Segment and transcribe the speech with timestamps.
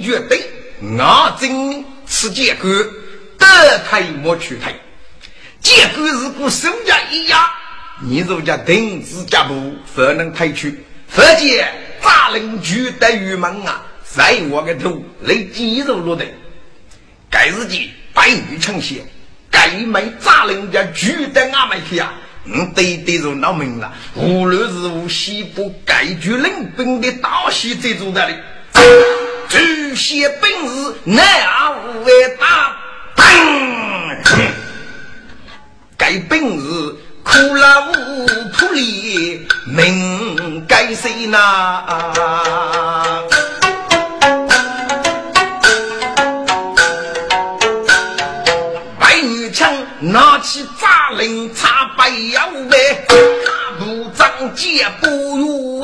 [0.00, 0.42] 秘诀对，
[0.80, 2.70] 我真是结果，
[3.38, 4.74] 得退莫去退。
[5.60, 7.50] 结果如果身价一压，
[8.02, 11.38] 你如家停止脚步，不能退去，否则
[12.02, 13.82] 扎人就得郁闷啊！
[14.02, 16.24] 在我的头来肌肉落的，
[17.30, 19.04] 该日记百余成仙，
[19.50, 22.14] 该枚扎人家就得俺们去啊！
[22.44, 28.34] 嗯，对对着闹明了，无论是无西部盖住领兵的大西这组的哩，
[29.50, 31.24] 这些本事难
[31.74, 32.76] 无为大，
[35.96, 41.84] 该本事苦了无苦力，命该谁拿？
[49.00, 55.80] 白女枪拿起扎铃插白腰呗，大步张接不如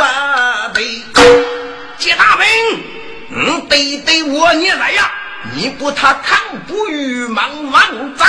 [3.77, 5.13] 对对我你来呀，
[5.55, 8.25] 你不他看不与忙忙扎，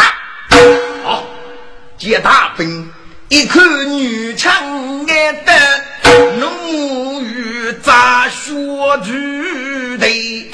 [1.06, 1.24] 好，
[1.98, 2.92] 接大兵，
[3.30, 5.54] 一口女枪挨得
[6.38, 8.52] 浓郁扎血
[9.06, 10.52] 剧的，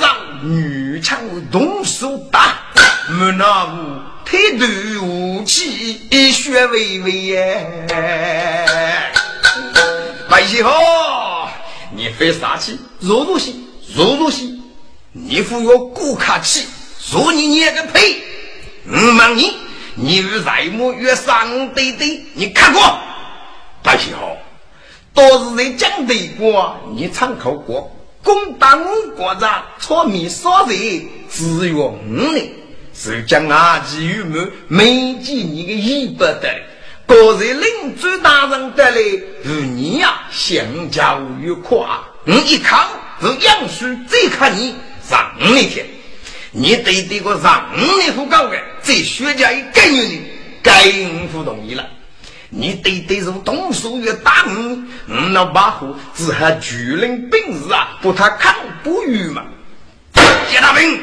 [0.00, 1.18] 让女枪
[1.52, 2.54] 动手打，
[3.10, 4.00] 没那武。
[4.24, 4.70] 推断
[5.02, 7.66] 武器一，血微微耶！
[10.30, 11.50] 白喜好，
[11.94, 12.80] 你费啥气？
[12.98, 13.65] 弱弱气，
[13.96, 14.60] 弱弱气！
[15.12, 16.66] 你服我顾客气，
[17.00, 18.18] 说你捏个屁！
[18.86, 19.56] 我问你，
[19.94, 22.22] 你与在么约上对对？
[22.34, 22.82] 你看过？
[23.82, 24.36] 白喜好，
[25.14, 27.90] 都是在讲对过，你参考过。
[28.22, 28.84] 攻打我
[29.16, 32.52] 国家，错米少人，只有五年。
[32.92, 36.66] 是将阿吉与母没记你个一百得嘞，
[37.06, 41.78] 各在领主大人得嘞，与你呀相交愉快。
[42.26, 42.86] 我一看
[43.20, 44.74] 是杨叔最看你
[45.08, 45.86] 上那天，
[46.50, 50.20] 你对这个上那副高的，在学家一概念的，
[50.62, 50.92] 该
[51.32, 51.86] 不同意了。
[52.48, 54.78] 你对对是动手越打我，
[55.08, 58.54] 我那把火只还巨人本事啊，不他抗
[58.84, 59.44] 不语嘛？
[60.48, 61.00] 谢大兵。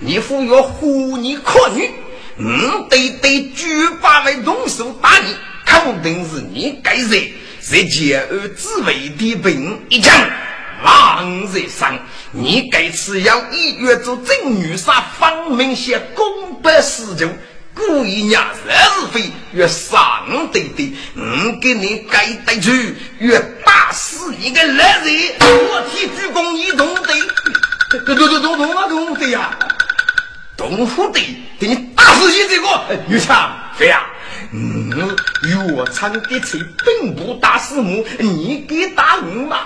[0.00, 1.90] 你忽悠唬你可女，
[2.36, 3.66] 嗯，对对，举
[4.00, 5.34] 把来动手打你，
[5.66, 7.20] 肯定是你该惹，
[7.60, 10.14] 在结而自卫的兵一枪，
[10.82, 11.98] 万人伤。
[12.32, 17.28] 你该次要一月做正女杀，方明些公百私仇，
[17.74, 27.20] 故意伢子是非，越上对对，我给你该得去，越打死一个来人，我替主公一同对，
[28.04, 29.56] 对对对，同同啊同对呀。
[30.56, 31.20] 东府的
[31.60, 32.66] 给你打死一这个
[33.06, 34.02] 女强飞呀！
[34.52, 34.90] 嗯，
[35.44, 39.58] 岳昌的车并不打死我，你给打我嘛？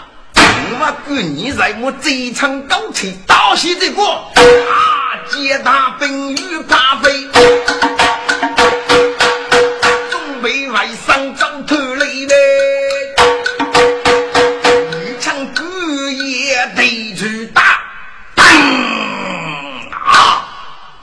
[0.79, 4.27] 我管你在我这场高车打死这个啊！
[5.31, 7.29] 接大兵与咖啡，
[10.11, 12.35] 准备外上找头来嘞！
[14.91, 15.65] 女强哥
[16.11, 17.63] 也得去打，
[18.35, 18.45] 当。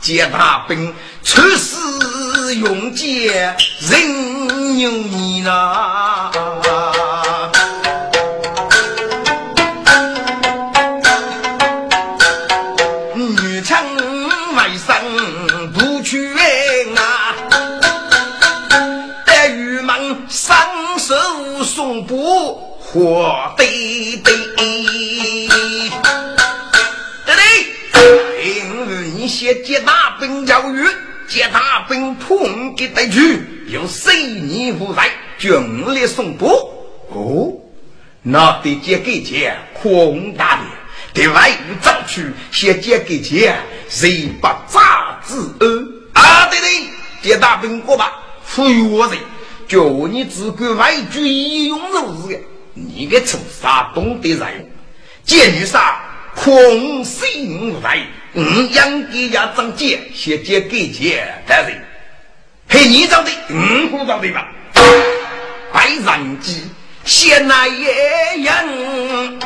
[0.02, 0.94] 接大兵
[1.24, 3.56] 出使用剑，
[3.90, 6.32] 人牛你呐！
[22.92, 24.34] 布火堆堆。
[29.28, 30.84] 先接大兵教育，
[31.28, 36.48] 接大兵统给带去，有十年不在，军力送补。
[37.10, 37.54] 哦，
[38.22, 40.64] 那得接给接，空大的，
[41.14, 43.56] 对外有早去，先接给接，
[43.88, 46.20] 谁把杂子儿？
[46.20, 46.70] 啊，对对，
[47.22, 49.18] 接大兵过吧，赋予我人，
[49.68, 52.40] 叫你只管外军义勇如日的，
[52.88, 54.70] 你个畜生懂得人，
[55.24, 56.00] 见女杀，
[56.36, 58.00] 空心无在。
[58.34, 61.84] 嗯，养给伢长姐，先接给姐带人，
[62.68, 64.48] 嘿，你长的，嗯，我找的吧。
[65.74, 66.64] 白人鸡，
[67.06, 67.92] 先来也
[68.44, 69.40] 人，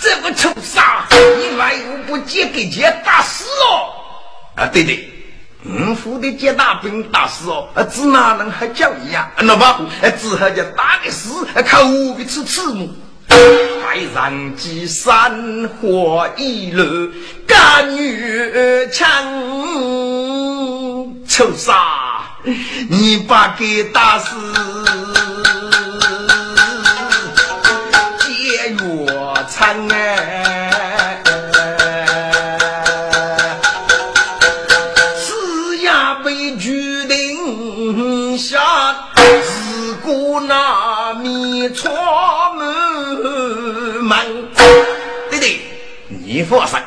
[0.00, 3.90] 这个臭傻，你万一不借给钱打死哦！
[4.56, 5.10] 啊，对对，
[5.64, 9.30] 五府的接大兵打死哦，啊，只哪能还叫你呀？
[9.38, 12.88] 那么，哎，只好叫打个死，看我给吃赤木。
[13.84, 17.10] 海上几山火一路，
[17.46, 19.08] 干女强，
[21.36, 22.22] 臭傻，
[22.88, 24.36] 你把给打死。
[28.20, 31.20] 解药残哎，
[35.18, 41.90] 此呀被决定下，自古难免错
[42.54, 44.48] 门。
[45.30, 45.60] 对对，
[46.06, 46.78] 你放心，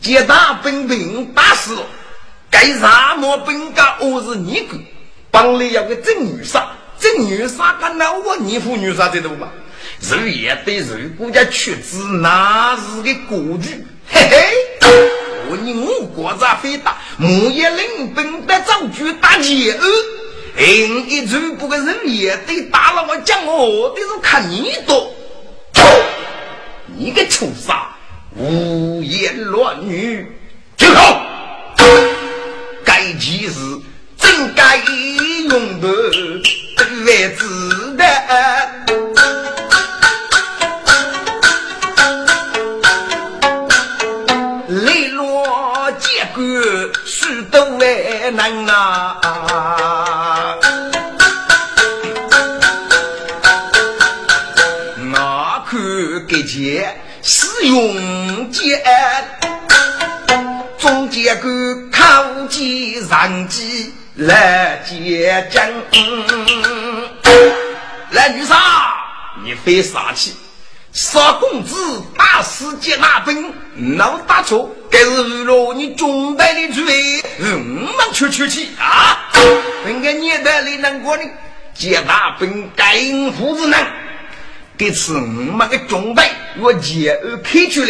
[0.00, 1.76] 接大兵兵打死，
[2.54, 4.78] 该什么兵干我是你个，
[5.28, 6.68] 帮里要个正女杀，
[7.00, 9.48] 正女杀干那我你父女杀在的吗？
[10.00, 14.38] 肉也对肉，国家屈子那是个国剧，嘿嘿。
[15.50, 25.12] 我你我国子非大，木叶领兵的造句打劫二，硬一嘴不个肉也对打了我讲我的是看你多，
[26.96, 27.74] 你个畜生，
[28.36, 30.24] 胡言乱语，
[30.76, 31.20] 住口！
[33.04, 33.54] 该其事
[34.16, 34.76] 真该
[35.50, 35.86] 用的
[37.04, 38.04] 为子的。
[47.50, 49.16] 都为能啊！
[54.98, 55.78] 我看
[56.28, 58.82] 这件是用剑，
[60.78, 61.48] 中间个
[62.04, 65.66] 靠击上机来接将。
[68.10, 68.56] 来，女杀，
[69.42, 70.34] 你非杀气。
[70.92, 71.74] 少公子
[72.14, 73.50] 打死劫大兵，
[73.96, 79.30] 闹打错，该是落你中代的罪，我们出出去啊！
[79.82, 81.24] 本该年代里能过的
[81.72, 82.98] 劫大兵该
[83.36, 83.90] 胡子难，
[84.76, 87.88] 这次我们的中代我接而开出来，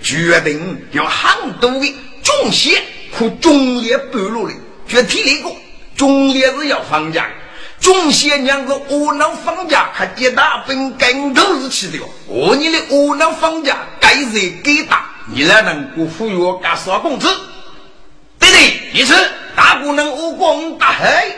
[0.00, 2.80] 决定要很多的重谢
[3.16, 4.52] 可中烈半路的，
[4.86, 5.56] 决体那个
[5.96, 7.26] 中烈是要放假。
[7.80, 12.08] 中些娘子窝囊放假，还接大本跟头是去的哟。
[12.26, 15.06] 我你的窝囊放假，该谁给打？
[15.32, 17.26] 你来能不服我干啥工资？
[18.38, 19.14] 对对，一次
[19.54, 21.34] 大姑娘武功大黑，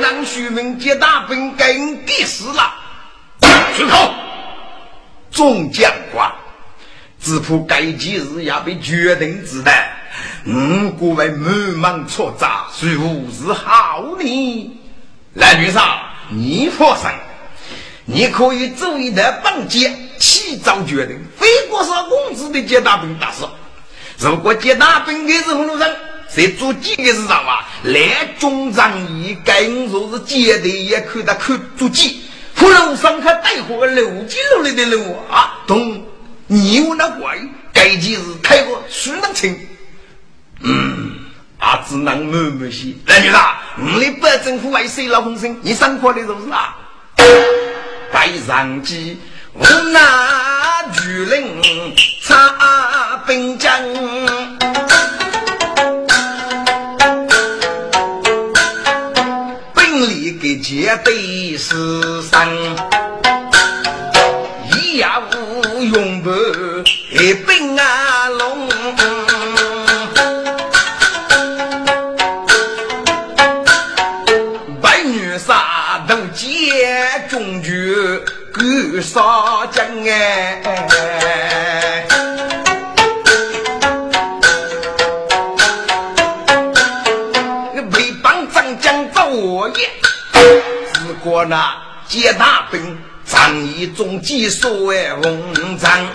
[0.00, 2.72] 让徐明接大兵跟给死了。
[3.76, 4.14] 出口，
[5.30, 6.32] 众将官，
[7.20, 9.70] 只怕该几日也被决定之的。
[10.44, 14.78] 嗯，各位满忙错杂，谁无是好呢？
[15.34, 17.08] 来，女杀，你放心，
[18.06, 19.78] 你可以做一台绑架，
[20.18, 23.46] 起早决定，非过上公子的接大兵打死。
[24.18, 25.88] 如果接大兵的是红路上，
[26.28, 27.68] 谁做几个市场啊？
[27.82, 32.22] 来中长一跟若是接的也看得看足几，
[32.56, 35.60] 红路上还带货六几路里的路啊？
[35.66, 36.02] 懂？
[36.46, 37.38] 你有那怪，
[37.74, 39.67] 该件事太过谁能清？
[40.60, 41.14] 嗯。
[41.58, 42.94] 啊，只能默默些。
[43.06, 45.58] 来，女大，你的百政府为谁老风声？
[45.60, 46.76] 你上课的都是啊？
[48.12, 49.18] 白上机，
[49.52, 51.42] 我拿巨人
[52.22, 53.72] 插兵将，
[59.74, 62.48] 本里给结对是上，
[64.70, 66.30] 一夜无用不
[67.10, 67.67] 一兵
[79.08, 80.60] 狗杀将哎，
[87.92, 89.88] 为帮张将做业，
[90.92, 91.74] 只过那
[92.06, 96.06] 接大兵，仗义中计数哎红章，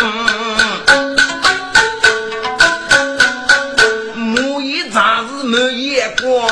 [4.16, 6.48] 木一杂事没也过。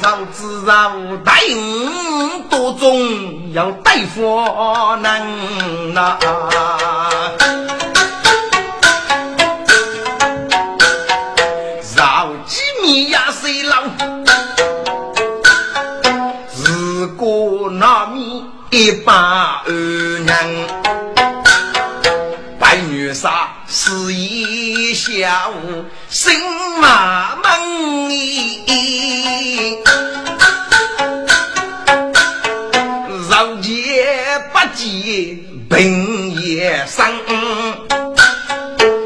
[0.00, 0.92] 老子饶
[1.24, 4.22] 大五多种，要对付
[5.02, 6.16] 难呐。
[11.96, 13.82] 饶几米呀，谁老？
[16.64, 19.72] 如果那米一把二
[20.20, 20.36] 娘，
[22.60, 25.50] 白女杀是一笑，
[26.08, 26.32] 心
[26.80, 27.48] 麻闷。
[34.74, 37.04] 计平野生，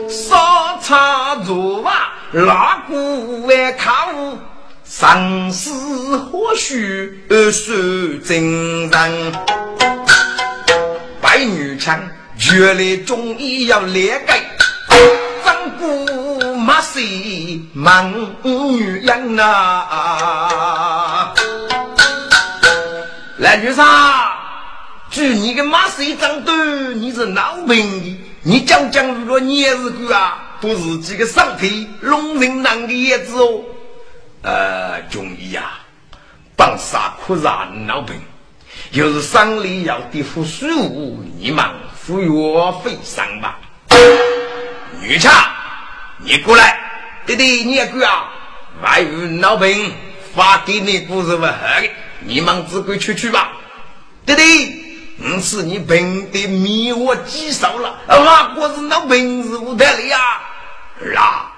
[0.09, 1.93] 烧茶如瓦，
[2.33, 4.09] 拉鼓为靠，
[4.85, 9.33] 生死或许是真人。
[11.21, 11.99] 白女强，
[12.53, 14.41] 原来中医要裂开，
[15.45, 21.33] 张姑马谁忙女人啊？
[23.39, 24.39] 来女杀！
[25.13, 28.19] 据你个马谁长短，你是老病的。
[28.45, 33.61] 你讲讲如果你也是个啊，不是几个身体龙人难的叶子哦。
[34.41, 35.75] 呃，中医呀，
[36.57, 38.19] 帮啥苦啥老病，
[38.93, 41.63] 又是生理要的服食物，你们
[41.95, 43.59] 服药费上吧。
[45.03, 45.31] 女强，
[46.25, 46.81] 你过来，
[47.27, 48.31] 弟弟你也过啊。
[48.83, 49.93] 外遇老病
[50.35, 51.91] 发给你不是不好的，
[52.21, 53.53] 你们只管去去吧，
[54.25, 54.82] 弟弟。
[55.19, 57.99] 嗯，是你病得迷我几少了？
[58.07, 60.19] 啊，我是老病是无得了呀！
[61.01, 61.53] 儿啊，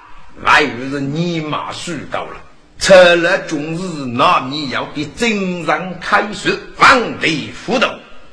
[0.44, 2.36] 还有是你妈输到了，
[2.78, 7.88] 成了终日那你要给真人开水，放地辅导。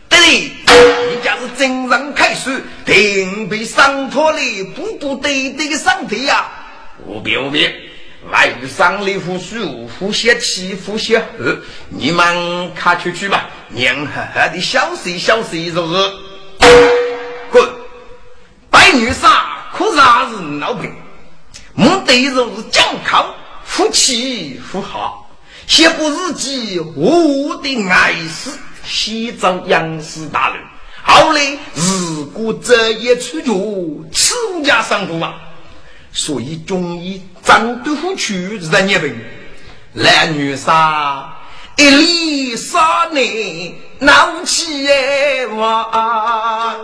[0.10, 2.54] 对对，你家是真人开水，
[2.86, 4.40] 定被伤脱了，
[4.76, 6.50] 不不对的身体呀！
[7.06, 7.74] 无别无别，
[8.30, 11.24] 还有伤里服输，呼吸气，呼吸后，
[11.90, 13.50] 你们看出去吧。
[13.70, 16.14] 娘呵呵的小息小息，是是？
[17.52, 17.68] 滚！
[18.70, 20.94] 白女杀可啥是老病？
[21.74, 25.30] 目的就是讲靠夫妻夫好，
[25.66, 28.52] 写部日记，我的爱死，
[28.86, 30.62] 西藏杨氏大人。
[31.04, 35.34] 后来如果这一出局，此家上路啊。
[36.14, 39.16] 所以中医张对夫去人也病，
[39.94, 41.34] 男女杀。
[41.78, 44.88] 一里少年闹起
[45.56, 46.76] 哇，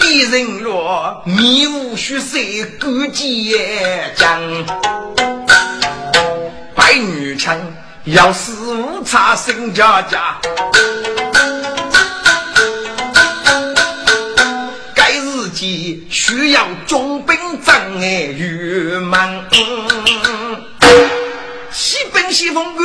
[0.00, 2.38] 一人若迷雾虚色，
[2.80, 3.54] 孤寂
[4.16, 4.40] 江。
[6.74, 7.58] 白女强，
[8.04, 10.38] 要是无差生家家。
[16.10, 19.44] 需要中兵张哎玉满，
[21.70, 22.78] 西奔西风雨，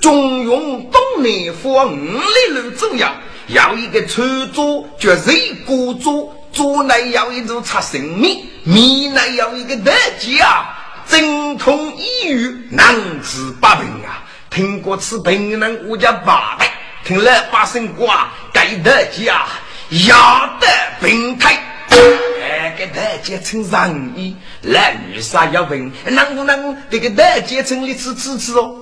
[0.00, 3.12] 中用东南方五里路走要，
[3.48, 6.32] 要一个车座，叫谁过座？
[6.52, 10.64] 座内要一座插生米，米内要一个德家，
[11.04, 14.22] 精通医语，能治百病啊！
[14.48, 16.72] 听过此病人，我叫八代，
[17.04, 19.44] 听了百姓话，该德家
[20.06, 20.66] 压得
[21.00, 21.60] 病态。
[22.42, 28.74] 哎，给大家称上衣，男女啥要问，能不能这个大家称里吃吃吃哦？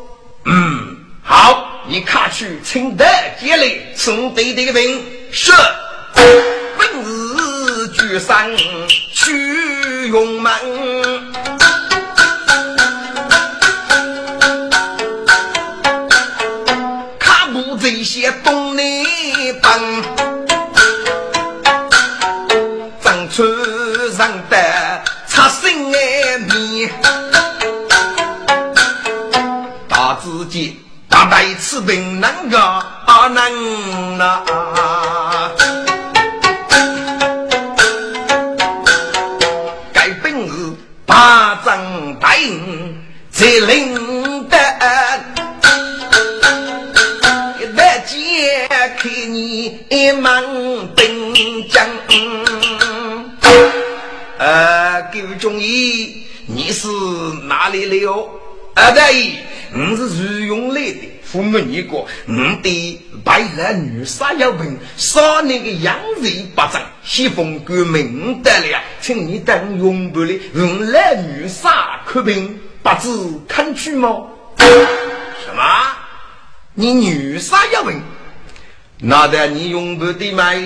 [0.44, 3.04] 嗯，好，你看去请大
[3.40, 5.52] 家来送对这个人，是。
[6.76, 8.56] 本日举山
[9.12, 10.52] 去用门，
[31.74, 32.56] 带此病难个
[33.30, 34.44] 难呐，
[39.92, 40.54] 该本事
[41.04, 42.96] 八掌大印
[43.32, 44.56] 才领得，
[47.76, 51.84] 大姐看你一门兵将，
[54.38, 56.86] 呃，各位中医，你是
[57.48, 58.28] 哪里来哦？
[58.74, 59.38] 啊，对，
[59.72, 61.10] 我是御用来的。
[61.34, 62.06] 父母一个，我
[62.62, 73.08] 的白男女杀要问，杀那个阳人不正，西风革命得了，请你等永不的用来女杀可病，不知
[73.48, 74.26] 看去吗？
[74.56, 75.62] 什么？
[76.74, 78.00] 你女杀要问？
[79.00, 80.56] 那得你永不的买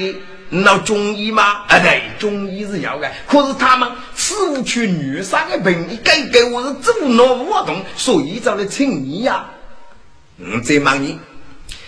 [0.50, 1.64] 那中医吗？
[1.68, 9.48] 啊，对，中医是要的，可是他们此去女杀的病，你该给我是主脑活动，所以找来请你呀。
[10.40, 11.18] 我再问你，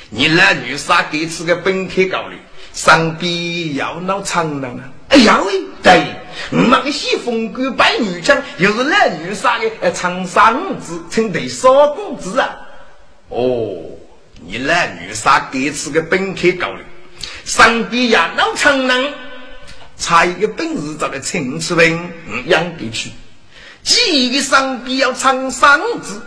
[0.09, 2.35] 你那女啥给吃个本科高的，
[2.73, 4.90] 上边要闹长郎啊？
[5.09, 6.02] 哎呀喂，对，
[6.50, 12.57] 我那个西风格白女枪，又是那女啥的，呃，长三子称得少公子啊？
[13.28, 13.85] 哦，
[14.45, 16.80] 你那女啥给吃个本科高的，
[17.45, 19.04] 上边要闹长郎，
[19.97, 21.88] 差一个本事找来请吃饭，
[22.47, 23.11] 养得去，
[23.85, 26.21] 几个上边要长三子。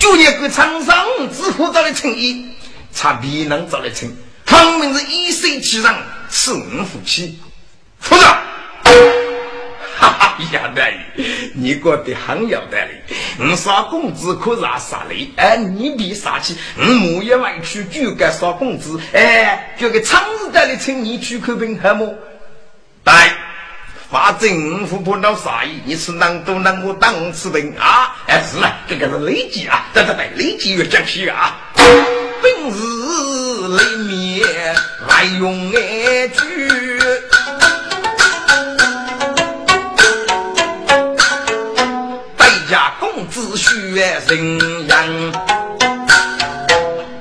[0.00, 2.46] 就一个长上之苦找来称义，
[2.92, 4.10] 差别人找来称，
[4.46, 5.94] 分明是一水其上，
[6.30, 7.38] 是五夫妻，
[7.98, 8.24] 夫子。
[9.98, 10.96] 哈哈呀，大爷，
[11.54, 13.14] 你过得很有道理。
[13.50, 16.56] 我杀公子可是杀雷，哎，你别杀气。
[16.78, 22.14] 我木叶外去就该杀公子，哎，就给长子带来请你去看病好么？
[23.04, 23.12] 对，
[24.10, 28.16] 反正我不闹啥意，你是能都能我当此病啊？
[28.26, 31.56] 哎，是了，这个是累计啊，对对对，累计要讲起啊。
[31.76, 32.82] 本是
[33.68, 34.44] 雷面
[35.06, 36.68] 来用爱句。
[43.30, 45.06] 子虚人样，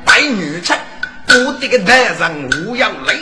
[0.03, 0.75] 白女臣，
[1.27, 3.18] 我的个男人无要累，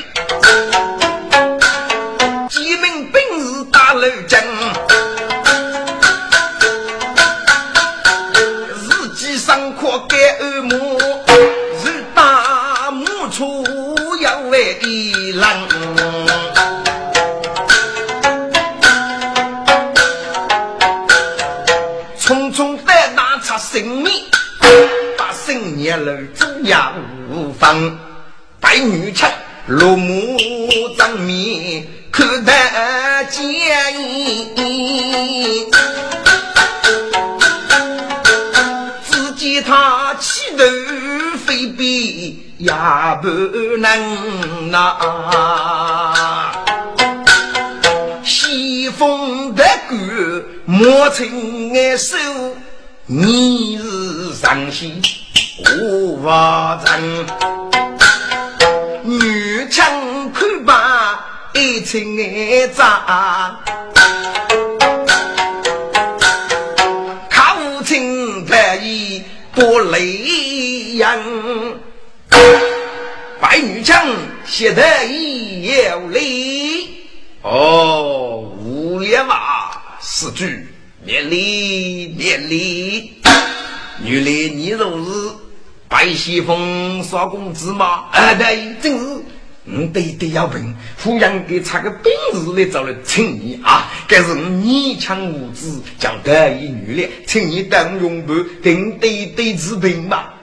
[25.99, 26.93] 楼中央
[27.29, 27.97] 无方，
[28.59, 29.29] 白女枪
[29.67, 30.37] 落木
[30.97, 32.51] 正面看得
[33.29, 33.43] 见，
[39.09, 40.63] 只见他气头
[41.45, 42.71] 飞比也
[43.21, 43.27] 不
[43.77, 44.97] 能拿，
[48.23, 49.95] 西风的鼓
[50.65, 52.17] 莫成爱手。
[53.09, 55.01] 你是上西
[55.81, 57.25] 无法争，
[59.01, 63.57] 女枪看罢一清二扎，
[67.29, 71.17] 靠清白衣不雷阳，
[73.39, 74.05] 白女枪
[74.45, 77.05] 写得一有理。
[77.41, 80.67] 哦，无言吧，四句。
[81.07, 83.13] 免礼，免礼。
[84.03, 85.11] 原来你若是
[85.87, 88.09] 白西风少公子吗？
[88.11, 89.21] 啊，对，正是。
[89.63, 93.89] 嗯，对对，要病，抚养给差个本事来找来请你啊！
[94.05, 100.33] 该是你强无知，将得意女了，请你当用伴，定对对治病吧。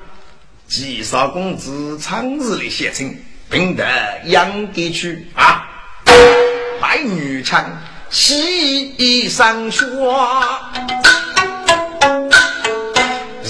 [0.67, 3.15] 季少公子长日的写成，
[3.51, 3.87] 并得
[4.29, 5.69] 养给去啊！
[6.81, 7.63] 白女强。
[8.15, 9.85] 西山雪，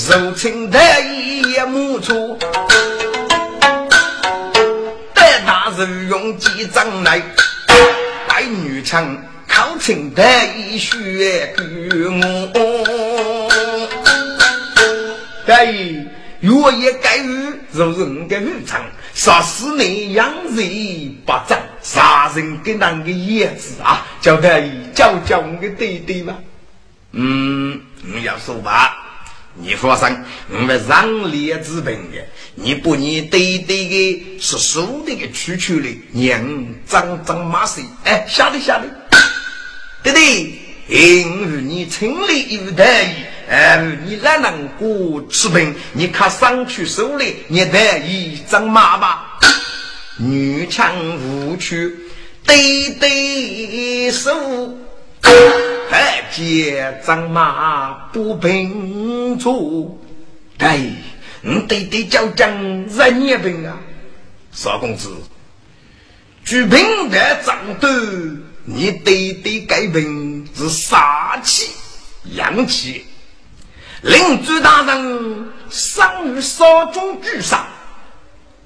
[0.09, 0.81] 柔情的
[1.51, 2.39] 夜幕处，
[5.13, 7.21] 带大人用几张来，
[8.27, 10.25] 白女枪靠情的
[10.79, 11.63] 血给
[12.09, 13.51] 我，
[15.45, 16.07] 对。
[16.41, 18.83] 若也该遇，若是你的日常，
[19.15, 24.05] 杀死你养人不正，杀人给那个叶子啊！
[24.21, 26.37] 交代教教我的弟弟吧。
[27.13, 28.97] 嗯，你要说吧，
[29.55, 30.17] 你放心，
[30.51, 37.85] 我们让烈之本的，你不你弟弟的是输的个区区的，娘张张马谁？
[38.03, 38.89] 哎，晓得晓得，
[40.03, 40.59] 弟弟，
[40.91, 43.15] 因为你亲力有得意。
[43.49, 45.75] 哎，你来能过吃饼？
[45.93, 49.39] 你看上去手里，你得一张马吧？
[50.17, 51.95] 女强无趣，
[52.45, 54.31] 对对手，
[55.91, 60.01] 还见张马不平足。
[60.59, 60.79] 哎，
[61.43, 62.51] 你对对叫将
[62.87, 63.77] 人也平啊，
[64.53, 65.11] 少公子，
[66.45, 67.89] 举平的战斗，
[68.65, 71.71] 你对对改平是杀气、
[72.37, 73.05] 阳气。
[74.05, 77.67] 领主大人生于少中居上，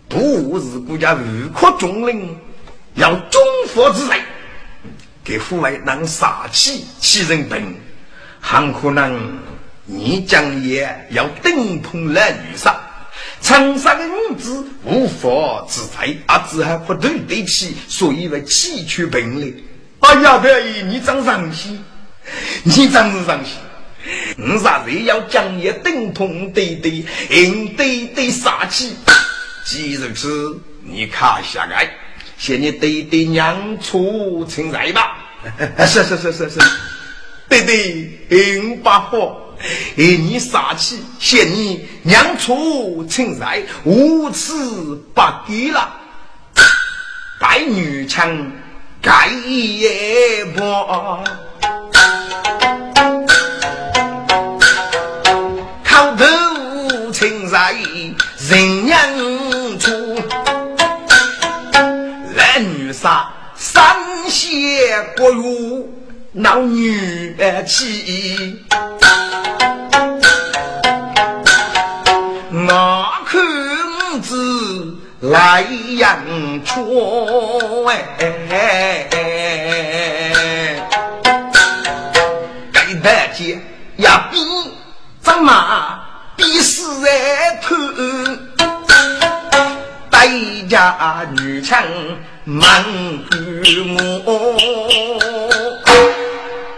[0.09, 2.37] 不是国家无可中领，
[2.95, 4.19] 要中佛之人，
[5.23, 7.73] 给父为能杀气欺人本，
[8.41, 9.39] 很可能
[9.85, 12.75] 你将也要顶碰男女上，
[13.41, 19.65] 长沙的女子无法自在，阿子还不对得起，所以为气缺本领。
[20.01, 21.85] 哎呀，得意，你真伤心，
[22.65, 23.55] 你真是伤心。
[24.37, 28.95] 我啥子要将也等同对对，应对对杀气。
[29.65, 31.91] 既如此，你看下来，
[32.39, 35.19] 先你对对娘出请来吧。
[35.87, 36.61] 是是是是是，
[37.49, 39.45] 对对，应把火。
[39.97, 45.97] 哎，你杀气，先你娘出请来，无此不给了。
[47.41, 48.53] 白女枪，
[49.03, 50.61] 盖也不。
[58.39, 58.99] 人娘
[59.79, 59.91] 处，
[62.35, 63.97] 男女杀三
[64.29, 65.93] 邪国辱，
[66.33, 68.65] 闹女妻。
[72.51, 75.61] 我看子来
[75.97, 76.19] 养
[76.65, 78.03] 出哎，
[82.73, 83.61] 该大姐
[83.99, 84.39] 呀比
[85.21, 85.98] 怎么
[87.01, 87.77] 在头，
[90.11, 90.29] 代
[90.69, 91.85] 家女强
[92.45, 92.85] 满
[93.37, 94.57] 于我，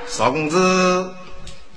[0.06, 1.10] 少公子，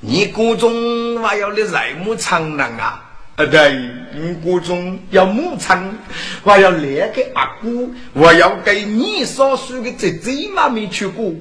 [0.01, 3.01] 你国中还要的什么长男啊？
[3.35, 5.97] 啊对，你国中要牧场，
[6.43, 11.31] 我要来给阿姑，我要给你所说的这这妈没去过。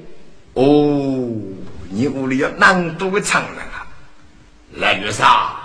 [0.55, 1.29] 哦，
[1.91, 3.87] 你屋里要难多的长人啊？
[4.77, 5.57] 来月啥？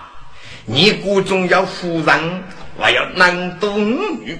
[0.70, 2.44] 你国中要夫人，
[2.78, 4.38] 我要难多女。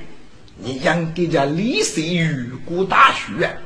[0.58, 3.58] 你养给家李世玉过大学，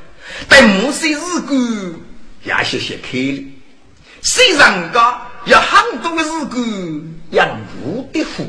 [0.48, 2.00] 但某些日子
[2.44, 3.44] 也些些开了，
[4.22, 7.04] 虽然讲要很多的日子。
[7.32, 7.48] 养
[7.82, 8.46] 父的福，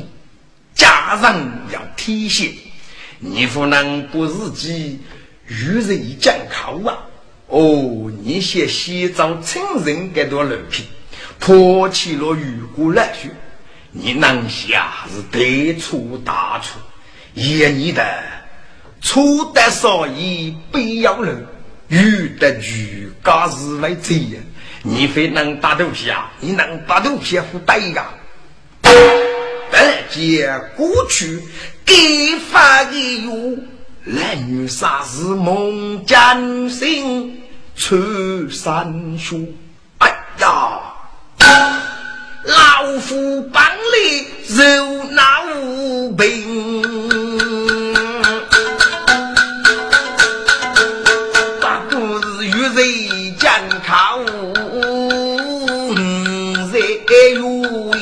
[0.75, 2.51] 家人要体恤，
[3.19, 4.99] 你不能不自己
[5.47, 6.97] 与人讲口啊！
[7.47, 10.85] 哦，你先洗澡承认这段人品，
[11.39, 13.29] 抛弃了雨过来去，
[13.93, 16.81] 你能下是得出大错，
[17.33, 18.03] 也你的
[18.99, 21.45] 错得少也不要人，
[21.87, 24.43] 遇得举家是为这样，
[24.81, 26.31] 你非能打肚皮啊？
[26.39, 28.05] 你能打肚皮付代价？
[30.09, 31.41] 借过去
[31.83, 31.95] 给
[32.51, 33.57] 发的哟，
[34.03, 37.41] 男女啥是梦见心
[37.75, 39.51] 出三书？
[42.99, 44.63] 夫帮里肉
[45.11, 46.81] 那无病，
[51.61, 53.51] 把故事与人讲
[53.85, 54.19] 靠，
[56.71, 56.73] 人
[57.35, 57.41] 有
[57.97, 58.01] 意。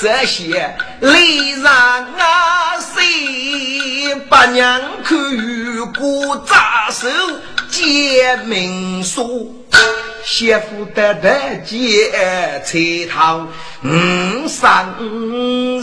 [0.00, 5.18] 这些礼让啊，谁把娘看
[5.92, 7.08] 过扎手
[7.68, 9.52] 接命书，
[10.30, 12.10] 媳妇得得接
[12.62, 12.78] 菜
[13.10, 13.48] 汤，
[13.82, 15.82] 五三日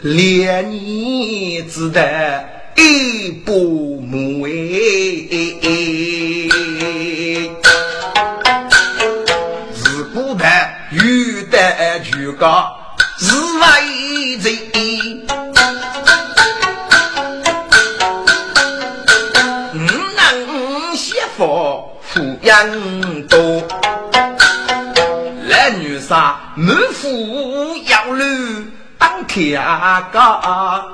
[0.00, 2.44] 连年只得
[2.76, 4.50] 一不母哎，
[9.74, 10.44] 自古的
[10.90, 12.70] 遇得举高。
[13.18, 14.58] 是为贼，
[19.72, 19.78] 五
[22.44, 23.40] 人多，
[25.48, 28.24] 男女啥满腹要路
[28.98, 29.58] 当天
[30.12, 30.92] 高，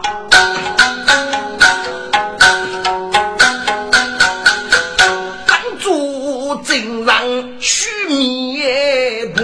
[5.48, 9.42] 当主正让须灭不。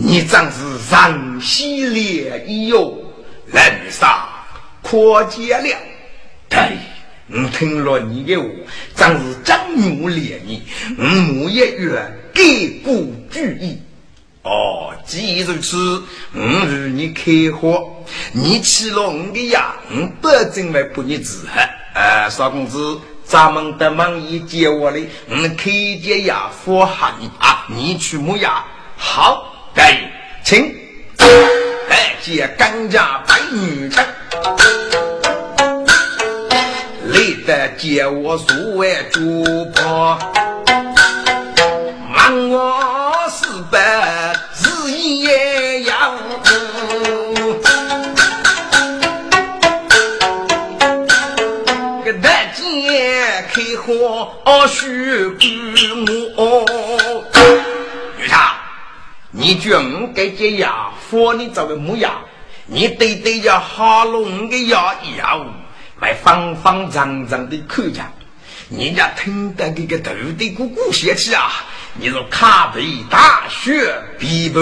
[0.00, 2.30] 你真是人犀利
[2.68, 2.96] 哟，
[3.46, 4.28] 人傻
[4.82, 5.76] 可见了。
[6.48, 6.78] 对，
[7.30, 8.44] 我听了你的话，
[8.94, 10.62] 真是真努力你，
[10.96, 12.94] 我木一月给过
[13.30, 13.78] 主意。
[14.42, 21.60] 哦，既如此，我与你开火，你吃了我的牙，我保证会把你治好。
[21.94, 25.70] 呃，少公子，咱们的忙一接我的，我开
[26.02, 28.64] 解牙佛喊你啊，你去磨牙
[28.96, 29.70] 好。
[29.74, 30.10] 哎，
[30.42, 30.74] 请
[31.90, 34.97] 哎接甘家白女臣，来
[37.48, 39.42] 得接我所谓主
[39.74, 40.18] 婆，
[42.12, 44.34] 忙我四百
[44.84, 46.12] 日夜要，
[52.04, 54.28] 个大姐开火
[54.68, 55.48] 许干
[56.36, 56.66] 我。
[59.30, 62.10] 你叫我给这牙佛你找个木牙，
[62.66, 65.46] 你对对着哈龙的牙咬，
[66.00, 68.02] 来方方正正的看着，
[68.70, 71.50] 人家听得这个头的咕咕响起啊！
[72.00, 74.60] 你说卡背大雪必不？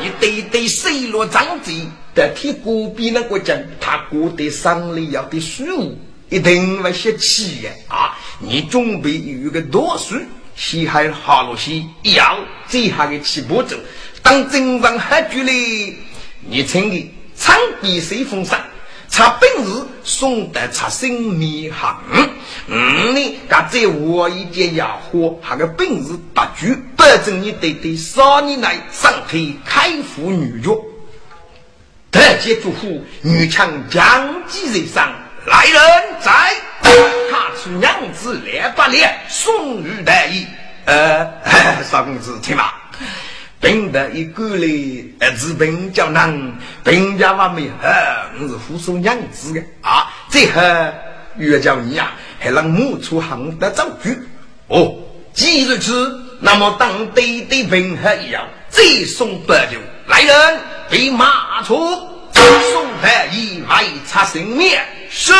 [0.00, 1.74] 你对对水落张嘴
[2.14, 5.98] 的听隔壁那个讲，他过得上里要的书，
[6.30, 7.70] 一定会泄气呀！
[7.88, 10.16] 啊，你准备有个多数。
[10.56, 13.76] 西海哈罗西一样，这下个起步走。
[14.22, 15.98] 当真上海局里，
[16.48, 18.64] 你称的长比水风山，
[19.14, 21.96] 查本事送得查生命行。
[22.66, 30.70] 嗯，你干这我一件家伙，还个本事大举保证你得对少年来上天开府女爵。
[32.10, 35.12] 特接祝福女强将计人上，
[35.46, 35.80] 来人
[36.20, 36.32] 在，
[37.30, 40.44] 他出娘子来把脸送与大爷。
[40.86, 41.24] 呃，
[41.88, 42.64] 少公子听嘛。
[43.64, 46.52] 病得一个嘞，儿子病叫难，
[46.84, 47.88] 病家话没好，
[48.38, 50.12] 我是胡说娘子的啊。
[50.28, 50.60] 最后
[51.38, 54.18] 又叫你呀，还让母出行的造句
[54.68, 54.94] 哦。
[55.32, 61.74] 既如此，那么当对对平和一样，再送白酒来人，被马出
[62.34, 65.32] 送太医外查身面是。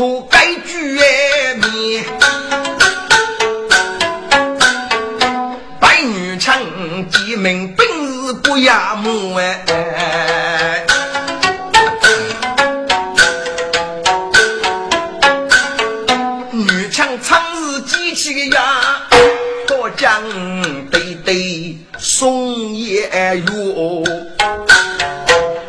[0.00, 0.98] 出该局
[1.60, 2.02] 面，
[5.78, 6.58] 白女强
[7.10, 10.86] 几名本事不亚母哎，
[16.50, 19.02] 女强常是机器呀，
[19.68, 20.22] 可将
[20.90, 23.02] 对对送也
[23.52, 24.02] 哟，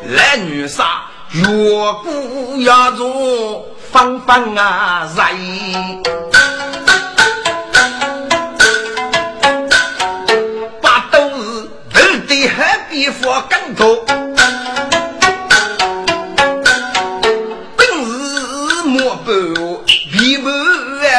[0.08, 1.02] 来女杀
[1.34, 3.66] 越过呀中。
[3.92, 5.36] 方方啊，在
[10.82, 14.06] 把都是都得何必发更多？
[17.76, 20.50] 本是莫不必不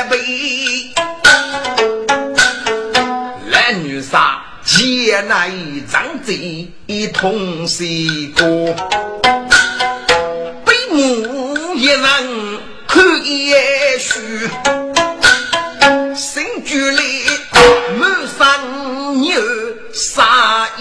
[0.09, 0.95] 悲，
[3.51, 5.53] 男女杀皆乃
[5.93, 8.75] 张嘴一同西过，
[10.65, 12.32] 悲母一人。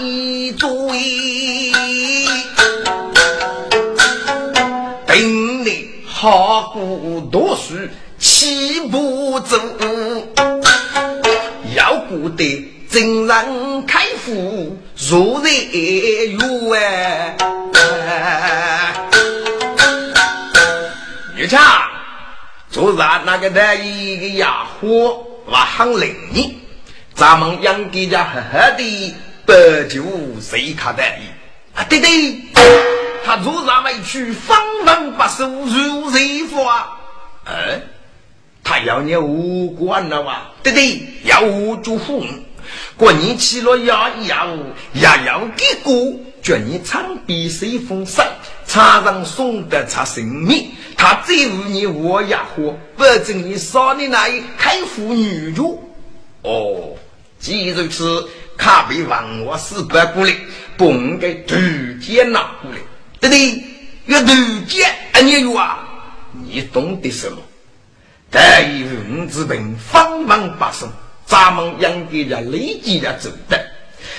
[0.02, 0.68] 一堆，
[5.06, 7.76] 等你好过读书
[8.18, 9.56] 起步走，
[11.76, 14.76] 要过得真人开户
[15.08, 15.52] 如人
[16.68, 17.36] 愿。
[21.36, 21.60] 女强。
[22.70, 26.56] 昨日那个大一个哑火，我很灵。
[27.14, 29.54] 咱们杨家家呵呵的白
[29.88, 30.02] 酒
[30.40, 31.22] 谁卡大意
[31.74, 31.84] 啊？
[31.88, 32.40] 对对，
[33.24, 36.98] 他昨日没去方文不收如谁啊？
[37.46, 37.82] 嗯，
[38.62, 40.42] 他要你无关了哇？
[40.62, 42.24] 对对，要我祝福。
[42.96, 44.56] 过年起了要要
[44.92, 45.94] 也要给过，
[46.42, 48.24] 叫你长臂随风生，
[48.66, 50.70] 茶上送的茶生命。
[50.96, 55.82] 他最无你我也活，不准你少你那一开妇女主。
[56.42, 56.94] 哦，
[57.42, 60.32] 既如此，卡被王我死不过来，
[60.76, 61.56] 不应该独
[62.00, 62.78] 肩拿过来，
[63.20, 63.64] 对不对？
[64.06, 64.32] 要独
[64.68, 64.88] 肩，
[65.24, 65.80] 你有啊？
[66.46, 67.38] 你懂得什么？
[68.30, 70.88] 大义五子兵，方方八胜，
[71.26, 73.60] 咱们杨家家立即要走的，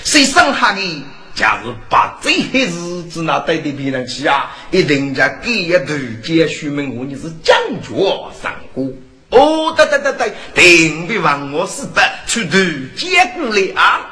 [0.04, 1.04] 谁伤害你？
[1.34, 5.88] 假如把这些日子拿带到别人去啊，一定在给一头
[6.24, 8.86] 接书门我你是将角上过
[9.34, 12.50] 哦，对对对对，定必王我四百出头
[12.96, 14.06] 接过来啊！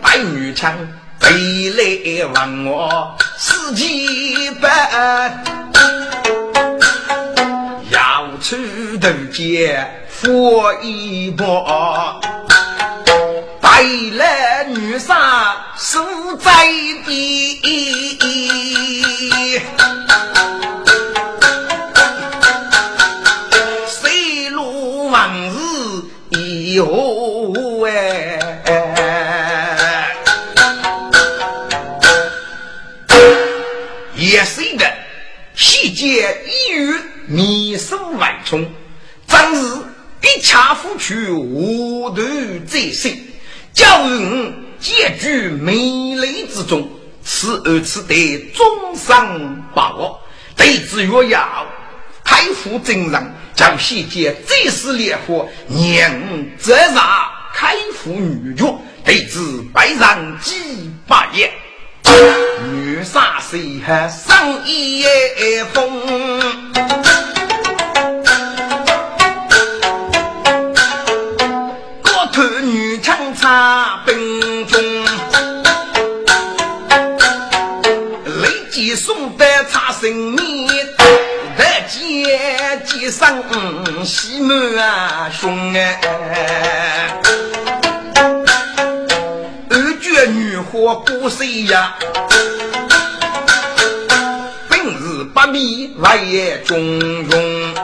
[0.00, 0.72] 白女枪
[1.18, 1.28] 背
[1.70, 5.42] 来王我四几百，
[7.90, 8.56] 要出
[9.00, 12.20] 头接佛一波。
[13.60, 13.82] 带
[14.16, 16.00] 来女杀守
[16.36, 16.50] 在
[17.04, 18.07] 地，
[26.78, 28.38] 有哎，
[34.14, 34.86] 也是的，
[35.56, 36.94] 细节一语
[37.26, 38.64] 迷失万重，
[39.26, 39.76] 正是
[40.22, 42.22] 一恰夫去无头
[42.64, 43.12] 在身。
[43.72, 46.88] 教育结居美丽之中，
[47.24, 50.20] 此而此得终生把握。
[50.56, 51.66] 对之若要
[52.22, 56.12] 开府真人，将细节最是烈火，娘
[56.56, 59.40] 则杀开府女角，对之
[59.74, 61.52] 百人几百也。
[62.62, 65.02] 女杀谁还上一
[65.72, 65.90] 封？
[73.40, 74.80] 插兵中，
[78.24, 81.17] 雷击送得插生命，得
[81.88, 83.42] 见几声
[84.04, 85.98] 喜满胸哎，
[89.70, 91.94] 二绝女火不碎呀，
[95.32, 97.74] 百米外也中庸。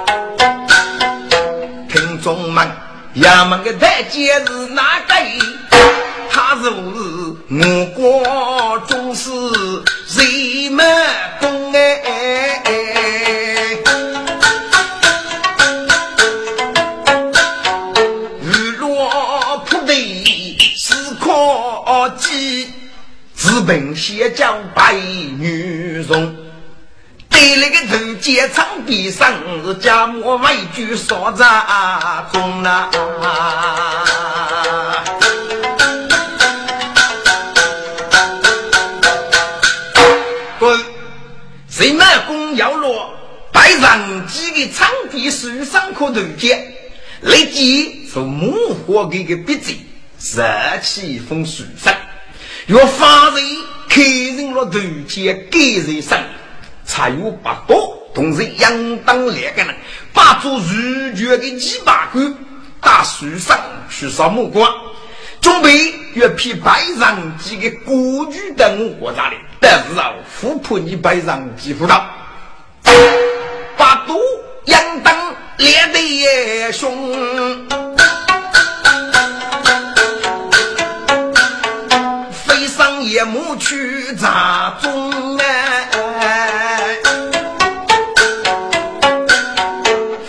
[1.89, 2.71] 听众们，
[3.17, 5.15] 衙门的太监是哪个？
[6.31, 7.01] 他是我是
[7.49, 9.31] 我国中士
[10.17, 10.85] 人们
[23.55, 26.35] 资本先将白女容，
[27.29, 29.33] 对那个头阶场地上
[29.65, 31.45] 是家母为句说着
[32.33, 32.91] 中啊。
[40.59, 40.81] 滚！
[41.69, 43.15] 谁们公要落
[43.53, 46.75] 白上几个场地树上可头阶，
[47.21, 49.73] 立即从木火给个鼻子
[50.35, 50.45] 热
[50.83, 51.95] 气风树上。
[52.67, 53.45] 若发人
[53.91, 56.19] 客人了头前给人上，
[56.87, 59.75] 才有八多，同时应当两个人
[60.15, 62.35] 把做如绝的几把棍
[62.81, 63.59] 打树上
[63.91, 64.67] 去扫目光，
[65.43, 72.07] 准备约批白上几个国具等我家里，但是啊，富婆你白上几不到，
[73.77, 74.17] 八多
[74.65, 75.15] 应当
[75.59, 77.13] 两得凶。
[83.15, 86.97] 夜幕去杂中哎，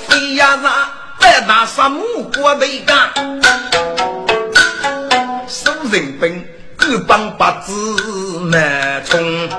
[0.07, 0.87] 飞呀啥
[1.19, 3.09] 白大沙木过背干，
[5.47, 6.45] 手人兵
[6.77, 7.73] 各帮八字
[8.51, 9.49] 难冲，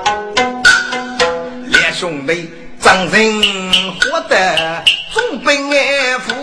[1.65, 3.41] 两兄弟张人
[3.99, 5.77] 活得总兵安
[6.21, 6.33] 抚。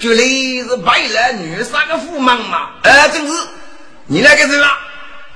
[0.00, 0.16] 就来
[0.66, 2.70] 是白来女杀个富忙嘛？
[2.82, 3.32] 哎，正是
[4.06, 4.78] 你那个是吧？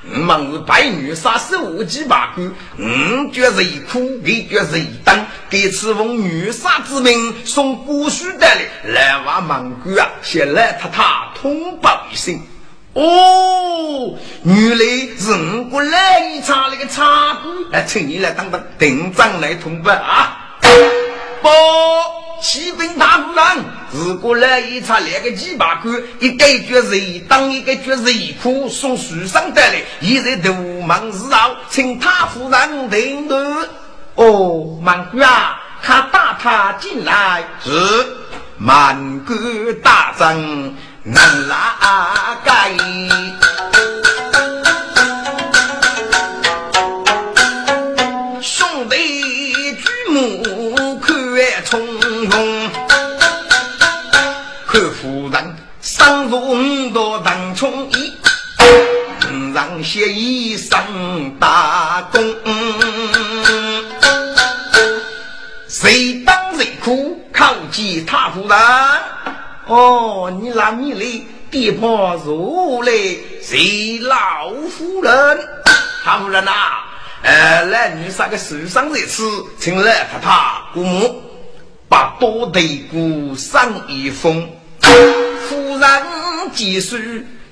[0.02, 12.40] 忙是白女杀手几把棍，嗯，觉是一苦，给觉是一等，给此奉女杀之命送古书的来，来话忙干啊，先来他他通报一声。
[12.94, 14.84] 哦，原来
[15.18, 20.56] 是我过来一场那个茶馆，来请你来当当队长来通报啊！
[21.42, 21.50] 报，
[22.40, 23.64] 骑兵大夫人，
[23.94, 30.52] 是过来一场两个几把官，一个爵士当一个爵士苦送书上得来，现在都
[30.82, 33.34] 忙事后，请他夫人听读。
[34.16, 37.70] 哦，满官啊，他打他进来是
[38.58, 40.76] 满官大人。
[41.06, 42.70] 能拉盖，
[56.94, 58.12] 多当冲衣，
[59.52, 60.70] 让些一身
[61.40, 62.22] 大功，
[65.66, 68.56] 谁当谁苦靠击他夫人。
[69.66, 71.90] 哦，你拿你的地盘
[72.24, 72.92] 入来，
[73.42, 75.38] 谁老夫人？
[76.06, 76.52] 老夫人呐，
[77.22, 80.30] 呃，来女杀个受伤在此，请来太太
[80.72, 81.20] 姑母
[81.88, 84.48] 把多对姑上一封。
[85.48, 86.02] 夫人
[86.52, 87.00] 几岁？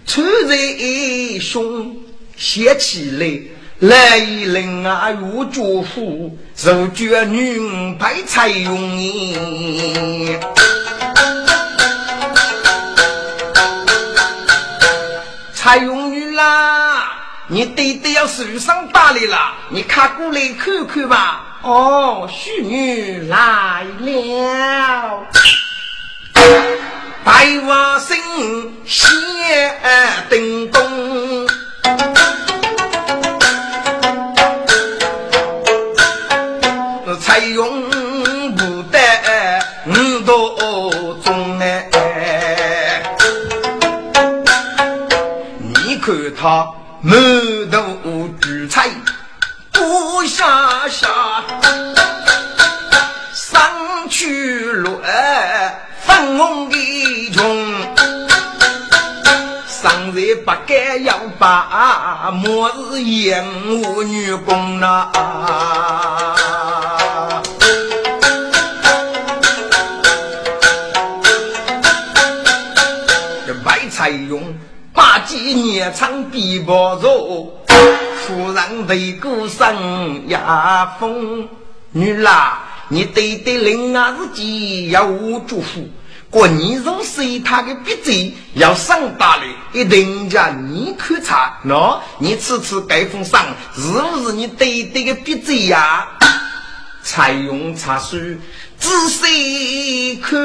[0.04, 0.56] 穿在
[1.40, 1.96] 胸，
[2.36, 10.36] 写起来来一人啊，如脚夫，受绝女白菜用意。
[15.54, 17.12] 蔡永女啦，
[17.46, 21.58] 你爹爹要受伤打理了，你看过来看看吧。
[21.62, 25.24] 哦，淑女来了，
[27.24, 27.32] 大
[27.68, 28.16] 娃声
[28.84, 29.08] 响
[30.28, 31.46] 叮咚，
[37.20, 37.88] 蔡永
[38.56, 38.98] 不得
[39.86, 43.02] 五多钟哎。
[45.58, 46.66] 你看他
[47.02, 47.14] 满
[47.70, 48.90] 头聚财
[49.70, 51.08] 不下下，
[53.32, 53.70] 上
[54.08, 55.00] 去落
[56.04, 56.68] 粉红
[60.34, 65.10] 不该要把末日厌恶女工呐。
[73.46, 74.42] 这白菜用。
[74.94, 77.64] 八几年长臂膊肉，
[78.26, 81.48] 夫人为孤生压风
[81.92, 82.58] 女啦，
[82.88, 85.88] 你对对人啊自己要我祝福。
[86.32, 91.60] 过年从谁他的笔嘴要上大了，一定叫你看茶。
[91.62, 93.44] 喏，你次次盖封上
[93.76, 96.08] 是不是你对对的笔嘴呀？
[97.04, 98.38] 采用茶水
[98.78, 100.40] 仔细看，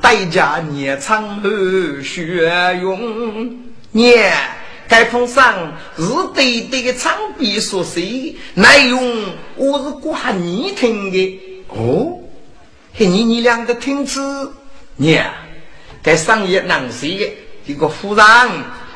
[0.00, 1.50] 代价年长后
[2.00, 3.50] 学用。
[3.90, 4.32] 念
[4.86, 9.24] 盖封上是对对的长笔所写，内容
[9.56, 11.40] 我是挂你听的
[11.70, 12.20] 哦。
[12.98, 14.54] 嘿，你你两个听词，
[14.96, 15.26] 娘，
[16.02, 17.30] 该商业难写的
[17.66, 18.24] 这个夫人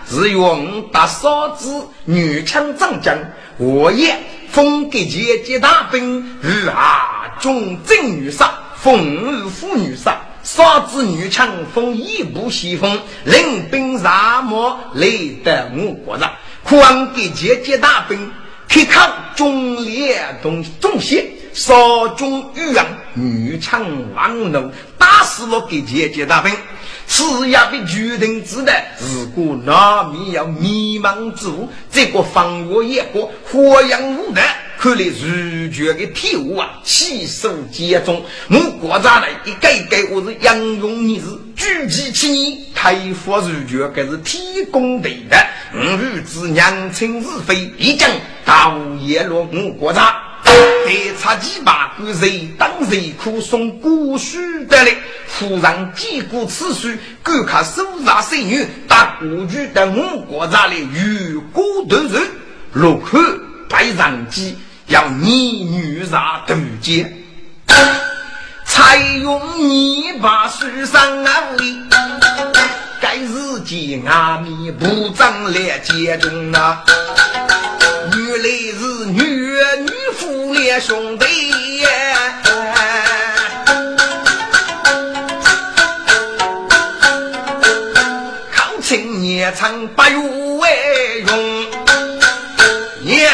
[0.08, 3.18] 是用大嫂子女枪长将，
[3.58, 4.16] 我也
[4.48, 16.26] 封给姐姐大兵，日啊中正女杀，风雨妇女杀，嫂子女枪封一步西风，领兵杀魔雷得我国人，
[16.64, 18.32] 还给姐姐大兵，
[18.66, 21.36] 开抗中列东中西。
[21.60, 23.84] 少中欲扬，女强
[24.14, 26.50] 王怒，打死了给姐姐大兵。
[27.06, 34.40] 此也被决定之的，如果难免要迷茫之物，这个方月一个火阳无德，
[34.78, 38.24] 看来如绝的体悟啊，气数皆中。
[38.48, 44.40] 我国家来一改改，我是杨勇你是举起起你，开发如绝，该是天
[44.70, 45.36] 公地的。
[45.74, 48.08] 吾日之娘亲是非，一将
[48.46, 50.29] 刀叶落我国家。
[50.86, 54.38] 得差几百个人当人苦送古书
[54.68, 54.96] 得来，
[55.26, 56.88] 夫人见过此书，
[57.22, 62.22] 观看手上仙女打过去的五国家里与国斗人，
[62.72, 63.22] 落款
[63.68, 67.12] 白上机，要你女杀渡劫，
[68.64, 71.64] 采用泥巴书上安慰，
[73.00, 76.82] 该日见阿弥不长来接中啊，
[78.16, 78.79] 原来。
[80.78, 81.84] 兄弟，
[88.52, 91.66] 抗清年长不为用。
[93.02, 93.30] 爷，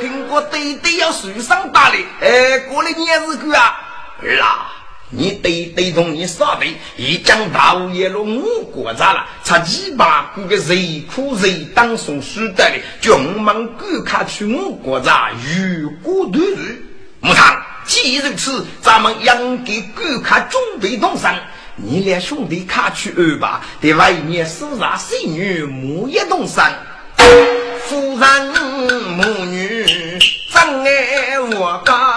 [0.00, 3.78] 听过爹爹要受伤打哩，哎，过了年日过啊，
[4.22, 4.79] 儿。
[5.12, 6.64] 你对对同你傻的，
[6.96, 9.26] 一将大屋也落五国咋了？
[9.42, 12.80] 差几百个个谁苦谁当送书的哩？
[13.00, 15.32] 军门赶卡去五国咋？
[15.32, 16.82] 与国对日，
[17.20, 17.60] 木堂。
[17.84, 21.28] 既如此，咱们应给赶卡准备动身。
[21.74, 26.62] 你俩兄弟卡去二吧，在外面手上仙女母一动身。
[27.88, 28.46] 夫人
[29.16, 29.84] 母女
[30.52, 32.09] 真爱我家。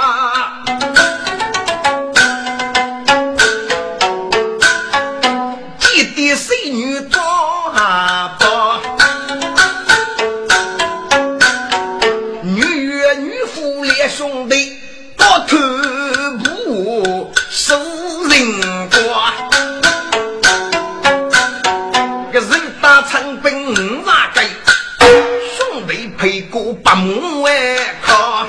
[26.93, 27.75] 八母哎
[28.05, 28.45] 靠！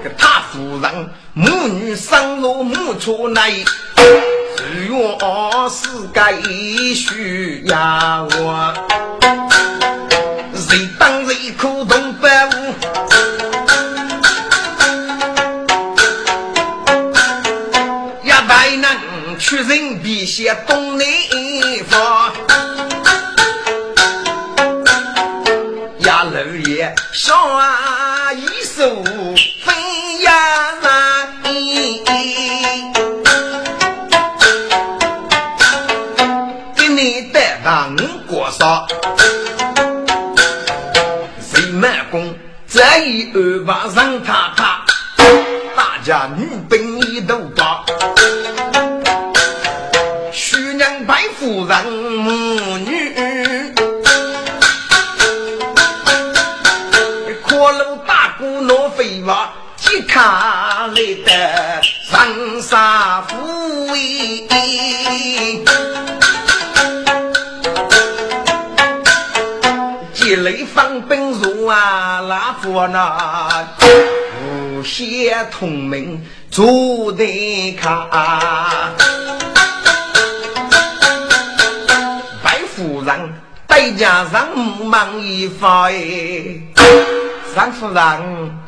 [0.00, 3.50] 个他夫人母女生落母出来，
[4.56, 5.18] 只愿
[5.68, 6.20] 世界
[6.94, 8.72] 需要我，
[10.54, 12.28] 谁当谁苦动不误，
[18.22, 20.93] 也待能出人笔写东
[41.40, 42.34] 谁满功
[42.66, 44.84] 这一二把让他他，
[45.76, 47.84] 大家女兵一都把，
[50.32, 53.14] 徐娘白夫人母女。
[58.96, 60.94] 飞娃，即卡来
[61.26, 63.34] 的上沙府
[71.64, 73.66] 兵入啊，拉夫那
[74.42, 78.92] 无限同名做得卡，
[82.42, 83.32] 白夫人
[83.66, 85.94] 代价上忙一发哎。
[87.54, 88.58] 张夫人，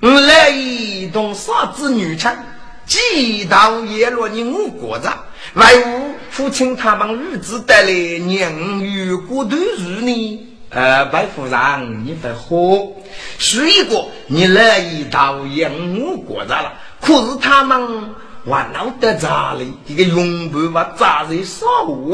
[0.00, 2.36] 我来一动杀子女枪，
[2.84, 5.08] 几道叶落你我国子，
[5.54, 10.48] 外务父亲他们日子带来娘与国都日呢？
[10.74, 12.92] 呃，白夫人，你不喝，
[13.38, 15.70] 水果你乐意到养
[16.00, 18.12] 我国家了，可是他们
[18.44, 19.72] 还闹得咋哩？
[19.86, 21.64] 这个永不把杂人少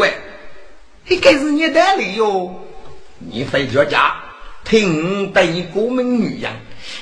[0.03, 0.13] 哎，
[1.07, 2.55] 这该是你的理哟。
[3.19, 4.15] 你回家家
[4.63, 6.53] 听得你过门女人，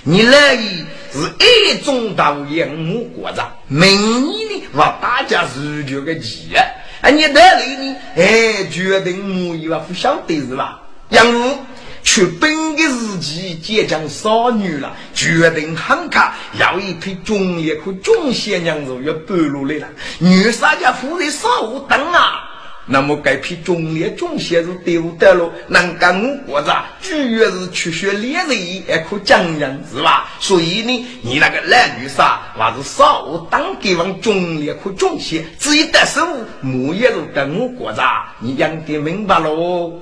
[0.04, 3.90] 你乐意是一种到养母国家，明
[4.30, 6.54] 年呢，我大家是这个气
[7.02, 7.10] 啊！
[7.10, 7.96] 你得里呢？
[8.14, 10.82] 哎，决定母一话不晓得是吧？
[11.10, 11.56] 杨武
[12.02, 19.88] 去本个时期即将少女了，决定喊卡要一批中叶和中仙娘子要半路来了。
[20.18, 21.48] 女杀家夫人少
[21.88, 22.44] 等啊！
[22.90, 26.70] 那么该批中叶中仙是丢得了，能干我国子
[27.02, 30.30] 主要是去学猎人也可讲人是吧？
[30.40, 36.26] 所以呢，你那个男女杀还是少当给往中叶和中仙，至于得手
[36.62, 38.00] 木叶如跟我国子，
[38.40, 39.92] 你讲的明白喽？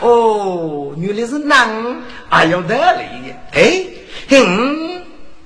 [0.00, 1.68] 哦，原来是男，
[2.28, 3.34] 还有道理的。
[3.52, 3.84] 哎，
[4.30, 5.02] 哼，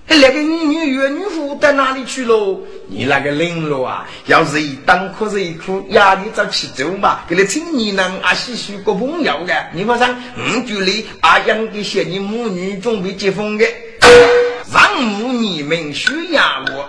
[0.06, 2.60] 那个女女女妇到哪里去喽？
[2.86, 7.20] 你那个领路啊，要是一当哭是一哭，压力早起走嘛。
[7.28, 13.66] 给你请你呢，啊，细细个朋友的，你马上五距离阿养给些你母女准备结婚的，
[14.72, 16.88] 让母你们需要我，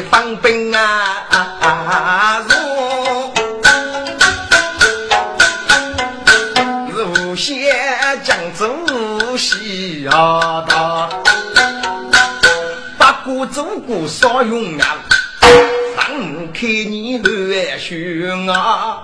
[0.00, 2.42] 方兵啊，
[6.88, 7.56] 如如仙
[8.24, 11.08] 将走西道，
[12.98, 14.96] 八股走过少用啊，
[15.96, 19.02] 上看你乱选啊，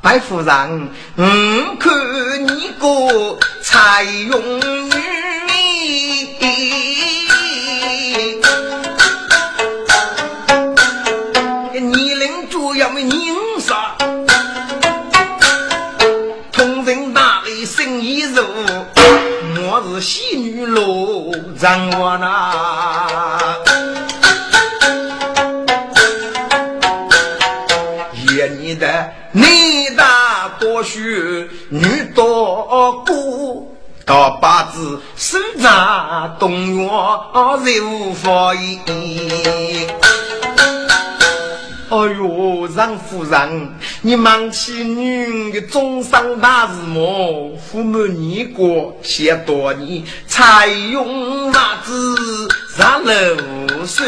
[0.00, 1.92] 白夫人，嗯，看
[2.46, 5.20] 你个才用女。
[20.00, 22.54] 喜女路让我那，
[28.32, 33.76] 爷你的你大多学，女多孤，
[34.06, 36.88] 到八字手掌动员
[37.84, 38.80] 无法依。
[41.90, 47.58] 哎呦，让夫人，你忙起女的终生大事么？
[47.58, 53.12] 父母年过些多年，才用袜子上楼
[53.84, 54.04] 手，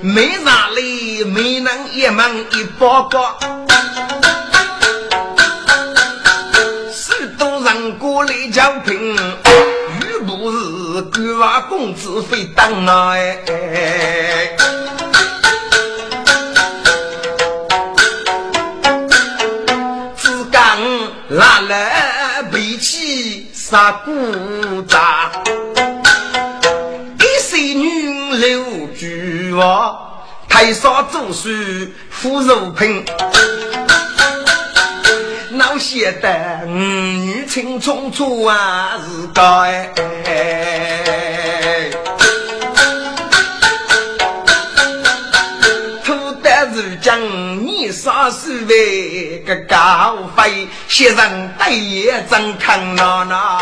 [0.00, 3.38] 没啥嘞，没能一门一包包，
[6.90, 13.42] 许多人过来交聘，又不是官娃公子非当哎。
[14.56, 14.75] 拉
[23.68, 25.28] 杀古扎，
[27.18, 33.04] 一岁女留菊花，太上祖孙富肉品，
[35.50, 39.42] 哪晓得女青匆匆啊是个
[40.26, 41.90] 哎，
[46.04, 47.20] 土得是将。
[48.06, 53.58] 啥时为个高飞，先生对也真看闹闹。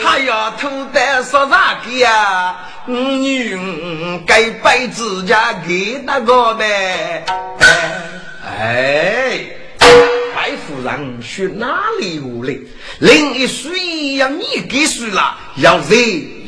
[0.00, 2.54] 他要偷的说啥个呀？
[2.86, 3.58] 女
[4.24, 7.24] 该背自家给那个呗。
[8.44, 9.46] 哎，
[10.32, 12.56] 白夫人去哪里无来？
[13.00, 15.96] 另一水要你给水了，要热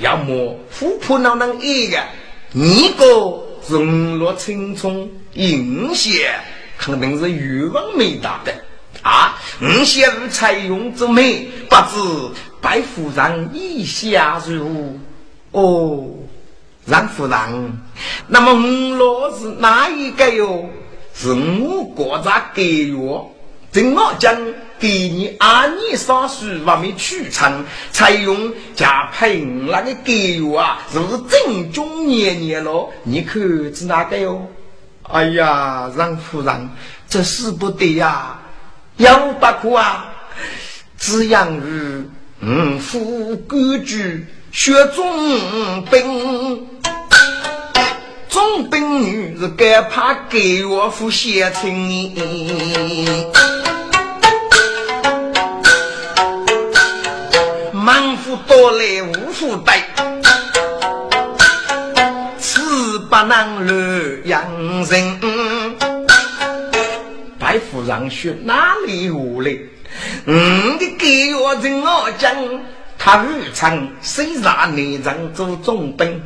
[0.00, 1.98] 要么富婆哪能一个？
[2.52, 3.47] 你个。
[3.68, 6.40] 人落青葱，银线
[6.78, 8.52] 肯定是欲望没达的
[9.02, 9.38] 啊！
[9.60, 14.98] 五线无采用之美，不知白夫人意下如
[15.52, 15.60] 何？
[15.60, 16.06] 哦，
[16.86, 17.78] 让夫人，
[18.26, 20.68] 那么五落是哪一个哟？
[21.14, 23.34] 是我国家给我，
[23.72, 24.36] 正我将。
[24.80, 32.88] 给你二年上书还没取成，采用加配那个给我啊，是不是正宗年年了？
[33.02, 33.42] 你看
[33.74, 34.46] 是哪个哟？
[35.02, 36.70] 哎呀，让夫人，
[37.08, 38.38] 这是不得呀，
[38.98, 40.14] 要不可啊！
[40.96, 42.04] 只养于
[42.38, 46.77] 嗯，富规矩，学中兵，
[48.38, 52.14] 中兵女是该怕给我付先成。
[58.46, 59.82] 多来无负担，
[62.38, 64.40] 此不能乱养
[64.84, 65.20] 人。
[67.38, 69.58] 白夫人说：“哪里无来？
[70.26, 72.32] 嗯，的给月人我讲，
[72.96, 76.22] 他日常虽然内人做重兵，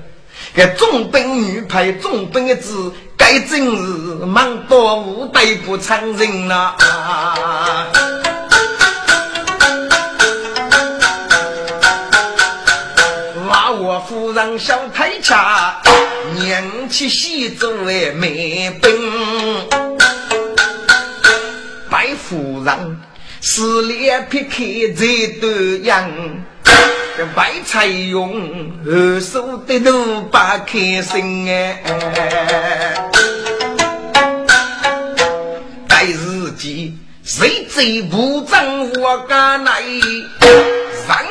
[0.55, 6.75] 这重兵女派重兵的子，该真是忙多无对不成人呐。”
[14.09, 15.81] 夫人小太恰，
[16.35, 18.91] 娘妻喜做为美兵。
[21.89, 23.01] 白夫人
[23.41, 25.07] 是脸皮开在
[25.41, 26.11] 端阳，
[26.65, 26.73] 这
[27.35, 30.37] 白菜用二手的都不
[30.67, 31.83] 开心哎。
[35.89, 39.83] 待日记谁最不争我敢来？
[41.07, 41.25] 三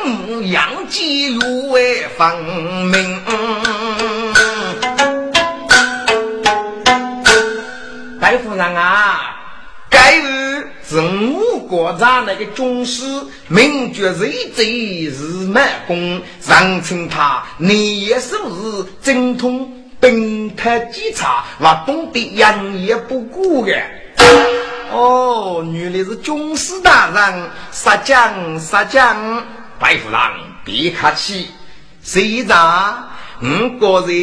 [0.50, 3.20] 养鸡入为方明，
[8.20, 9.34] 白夫人啊，
[9.88, 10.41] 该日
[10.92, 13.02] 是我国家那个军师，
[13.48, 23.72] 名绝人贼是满公，常称他你也是不是精通兵法技巧，我懂得扬言不顾的。
[24.90, 29.42] 哦，原来是军师大人，杀将杀将。
[29.78, 30.20] 白夫人，
[30.62, 31.48] 别客气。
[32.02, 33.08] 谁让
[33.40, 34.14] 我个人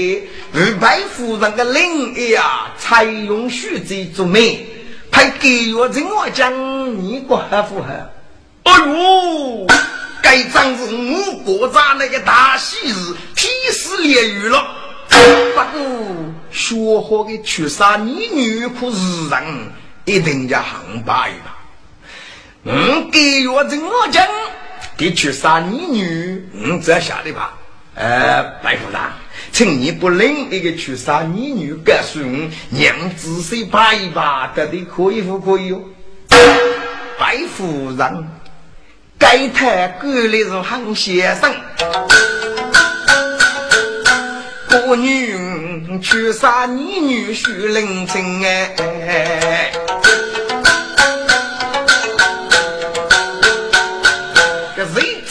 [0.53, 4.68] 与白夫人的领爷啊，采用虚职做媒，
[5.12, 6.53] 派给我听我讲，
[6.97, 7.88] 你过合不合？
[8.64, 9.68] 哎呦，
[10.22, 14.76] 该仗是我国家那个大喜日，天时烈雨了。
[15.10, 15.16] 不
[15.55, 15.89] 过
[16.51, 19.72] 学好的去杀你女可是人，
[20.05, 21.57] 一定要行白吧？
[22.64, 24.26] 嗯，给我听我讲。
[24.97, 27.53] 你去杀你女，嗯，这晓得吧？
[27.95, 29.01] 呃，白夫人，
[29.52, 35.82] 请你不领一个去杀你女，告诉我娘子谁把一把得的可以不可以哟？
[37.20, 38.28] 白夫人，
[39.18, 41.54] 该太过来是韩先生，
[44.70, 49.72] 姑女去杀你女婿领情哎。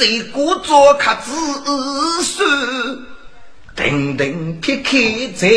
[0.00, 2.48] 这个做客子孙，
[3.78, 4.98] 等等撇开
[5.36, 5.48] 再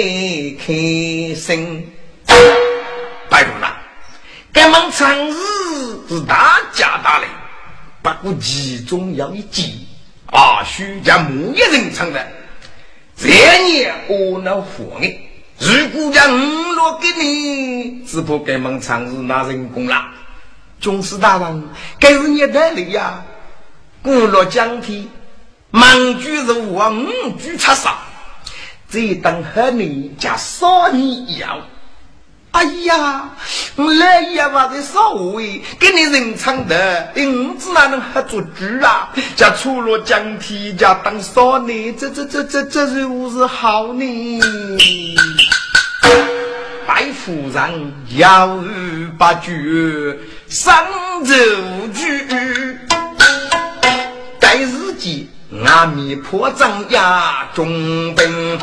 [0.64, 1.92] 开心。
[3.28, 3.74] 白姑娘，
[4.54, 5.36] 这门生日
[6.08, 7.26] 是大家大礼，
[8.04, 9.66] 不过其中有一件
[10.28, 12.28] 啊，需将某一人唱的。
[13.16, 15.20] 这年我能活你，
[15.58, 20.06] 如果将五落给你，只怕这门生日拿人工了。
[20.80, 21.70] 军师大人，
[22.00, 23.24] 该是你的礼呀。
[24.04, 25.08] 古落江天，
[25.72, 27.96] 盲举是我五举出杀，
[28.92, 31.62] 这等和你家少年一样。
[32.52, 33.30] 哎呀，
[33.78, 39.10] 我来也话在少位，给你人唱的，五子哪能还做主啊？
[39.38, 44.40] 家出落江天，家当少年，这这这这这是不是好呢？
[46.86, 48.62] 白夫人要
[49.18, 50.20] 八句，
[50.50, 50.86] 三
[51.24, 51.34] 奏
[51.94, 52.28] 句。
[54.64, 55.31] 日记，
[55.66, 58.60] 阿弥破张牙中兵，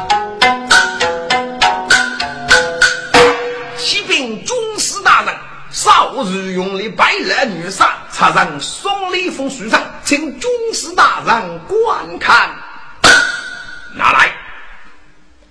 [3.77, 5.35] 启禀军师大人，
[5.71, 12.51] 少日用的百来女杀，插上双礼封书上，请军师大人观看。
[13.97, 14.33] 拿来！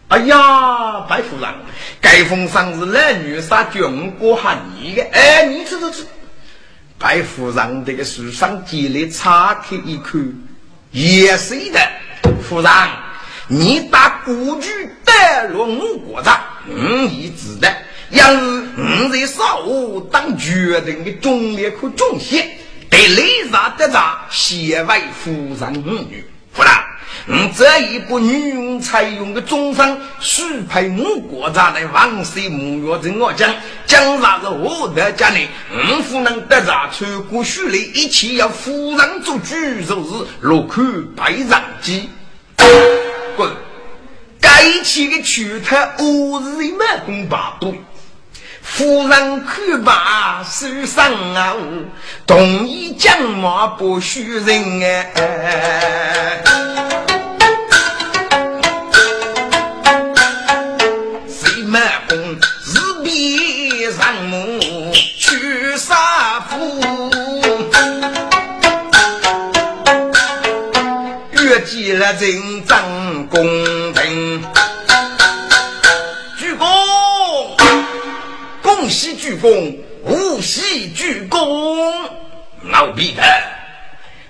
[0.10, 1.54] 哎呀，白夫人，
[2.00, 5.98] 该封上是来女杀军国喊你的，哎，你这这这。
[7.00, 10.47] 白夫人这个书上记来查开一看，
[10.98, 11.80] 也是的。
[12.42, 12.72] 夫人，
[13.48, 17.72] 你打古剧带入我国上，嗯，已知的。
[18.10, 18.38] 要是
[18.76, 22.50] 你在少武当决定的忠烈可忠贤，
[22.90, 26.26] 得立上得上，先为夫人女。
[26.52, 26.72] 夫人。
[27.30, 33.54] 嗯，这一部女用采用的中方许配我国家的王岁木月正我讲，
[33.86, 35.40] 讲啥是我的家呢？
[35.72, 39.56] 嗯，夫人得着穿过许里，一切要夫人做主，
[39.86, 40.82] 就是落口
[41.18, 42.10] 白长鸡。
[43.36, 43.52] 滚！
[44.40, 47.76] 该起的取他我是一满公八度。
[48.62, 51.56] 夫人看罢手上啊，
[52.26, 56.42] 同意将马不许人哎。
[72.14, 73.44] 人张公
[73.94, 74.42] 平，
[76.40, 76.66] 鞠躬，
[78.62, 81.92] 恭喜鞠躬，无喜鞠躬，
[82.64, 83.22] 老逼的。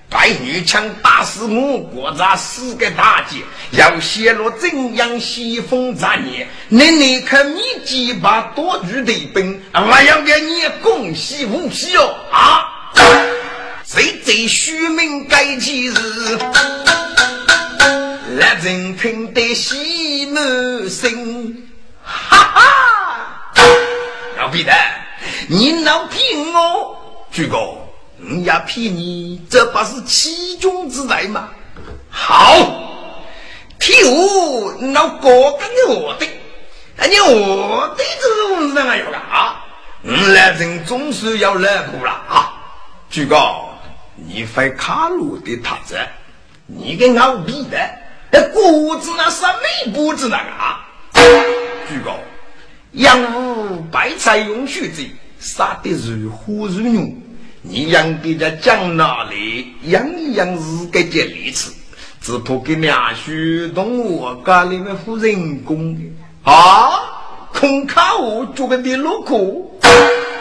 [0.10, 3.38] 白女枪打死我国家四个大姐，
[3.72, 6.48] 要泄露怎样西风杂念？
[6.70, 12.66] 你你可密集把多余的兵，我要给你恭喜无喜哦啊！
[13.86, 15.94] 谁在虚名该其日？
[18.38, 21.68] 来人听得喜满心，
[22.04, 23.62] 哈哈！
[24.38, 24.72] 老皮的，
[25.50, 26.96] 你闹骗我，
[27.32, 27.76] 鞠躬。
[28.18, 31.50] 你要骗你，这不是欺君之罪吗？
[32.12, 32.54] 好，
[33.80, 36.28] 替我那哥哥的我的，
[37.08, 39.66] 你我的这种人啊，有个啊，
[40.04, 42.54] 嗯，来人总是要来过了啊。
[43.10, 43.68] 举高，
[44.16, 45.98] 你会卡路的塔子，
[46.68, 47.78] 你跟我比的，
[48.32, 49.44] 那谷子那是
[49.86, 50.86] 没谷子那个啊。
[51.90, 52.18] 举高，
[52.94, 55.04] 养无白菜用须子，
[55.40, 57.08] 杀的如虎如牛。
[57.62, 59.74] 你养的家讲哪里？
[59.84, 61.74] 养一养是个接力次，
[62.22, 66.02] 只怕给两许动物家里面付人工的
[66.44, 66.92] 啊！
[67.54, 69.80] 空卡我做个的路库，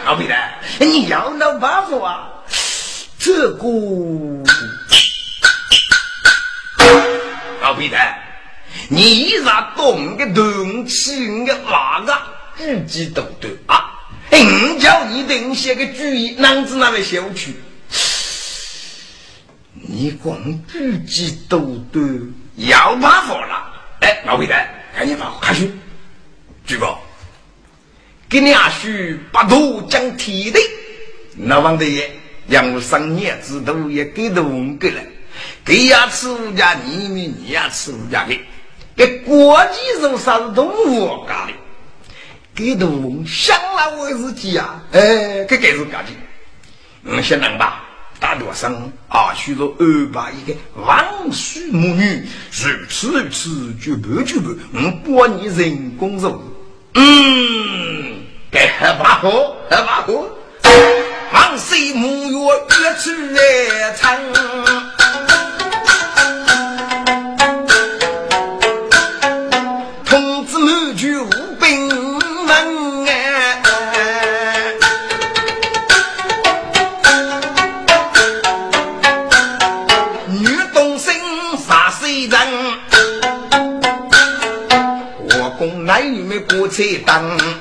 [0.05, 0.35] 老皮的，
[0.79, 2.29] 你要那办法啊？
[3.17, 3.57] 这个
[7.77, 7.97] 老皮的，
[8.89, 11.45] 你咋懂个东西？
[11.45, 12.17] 个哪个
[12.57, 13.93] 自己懂得啊？
[14.31, 17.53] 硬叫你定写个主意，哪子那么小去？
[19.73, 20.35] 你光
[20.67, 22.01] 自己都都
[22.55, 23.71] 要办法了！
[24.01, 24.55] 哎，老魏的，
[24.95, 25.71] 赶紧把火开去。
[26.65, 26.99] 举报，
[28.27, 28.89] 给你阿叔
[29.31, 30.59] 把头讲提的，
[31.35, 32.09] 那王大爷
[32.47, 34.43] 养生年子都也给都
[34.79, 35.01] 给了，
[35.67, 38.39] 给呀吃五家，你们你呀吃五家的，
[38.95, 41.53] 给国际上啥是动物干的？
[42.55, 46.11] 给动物想了我自己呀，哎，这该是干的。
[47.03, 47.83] 嗯，先能吧，
[48.17, 56.41] 大多生啊，许多二八一个王须母女，如此如此，就不就不，我过你人工肉。
[56.93, 59.29] 嗯，该喝把喝，
[59.69, 60.29] 喝把喝，
[61.33, 62.37] 王水母月
[62.79, 64.17] 越吃越长。
[86.77, 87.56] 车灯。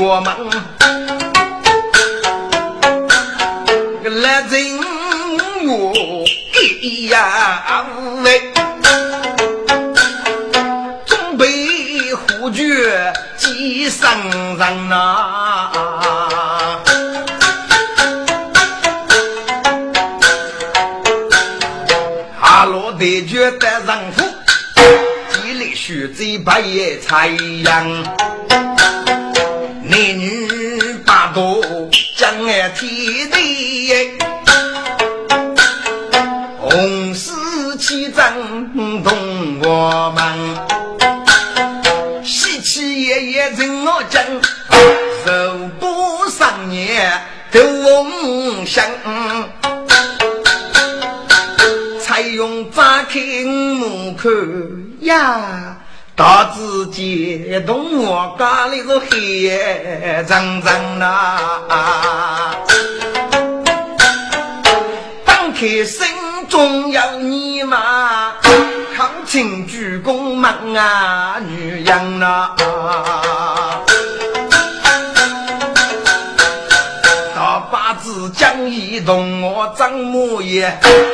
[0.00, 0.32] 习托出门，
[4.22, 4.78] 来人
[5.68, 5.92] 我
[6.54, 7.84] 给呀
[8.22, 8.50] 喂，
[11.04, 14.08] 准备虎绝几生
[14.56, 15.68] 人呐，
[22.40, 24.24] 阿罗得觉得人夫。
[25.74, 28.04] 血贼白夜太阳，
[30.00, 30.48] 男女
[31.04, 31.60] 八多
[32.16, 32.88] 将爱天
[33.30, 33.92] 地，
[36.58, 39.12] 红丝起争动
[39.62, 40.24] 我们，
[42.24, 44.24] 喜气爷爷人我讲，
[45.26, 47.20] 寿不上年
[47.52, 48.82] 都梦想，
[52.00, 54.30] 采用扎开门口
[55.00, 55.59] 呀。
[56.20, 59.48] 大自见动我家里是黑
[60.28, 61.38] 沉沉呐，
[65.24, 66.06] 打开心
[66.46, 68.34] 中有你嘛，
[68.94, 72.50] 抗清主公忙啊女人呐，
[77.34, 80.70] 大把子讲一动我张模样，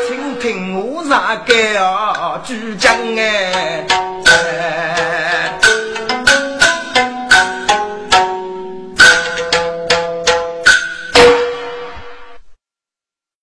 [0.08, 3.86] 请听我咋个啊主讲哎。
[4.56, 5.05] Yeah.